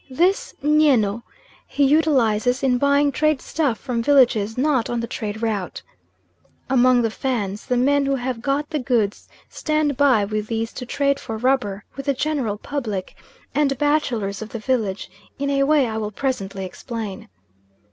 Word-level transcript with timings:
This 0.09 0.55
nyeno 0.63 1.21
he 1.67 1.83
utilises 1.83 2.63
in 2.63 2.79
buying 2.79 3.11
trade 3.11 3.39
stuff 3.39 3.77
from 3.77 4.01
villages 4.01 4.57
not 4.57 4.89
on 4.89 4.99
the 4.99 5.05
trade 5.05 5.43
route. 5.43 5.83
Among 6.71 7.03
the 7.03 7.11
Fans 7.11 7.67
the 7.67 7.77
men 7.77 8.07
who 8.07 8.15
have 8.15 8.41
got 8.41 8.71
the 8.71 8.79
goods 8.79 9.29
stand 9.47 9.97
by 9.97 10.25
with 10.25 10.47
these 10.47 10.73
to 10.73 10.87
trade 10.87 11.19
for 11.19 11.37
rubber 11.37 11.85
with 11.95 12.07
the 12.07 12.15
general 12.15 12.57
public 12.57 13.13
and 13.53 13.77
bachelors 13.77 14.41
of 14.41 14.49
the 14.49 14.57
village, 14.57 15.11
in 15.37 15.51
a 15.51 15.61
way 15.65 15.85
I 15.85 15.97
will 15.97 16.09
presently 16.09 16.65
explain. 16.65 17.29